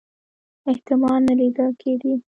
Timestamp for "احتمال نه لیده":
0.71-1.67